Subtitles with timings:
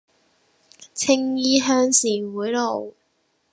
[0.95, 2.95] 青衣鄉事會路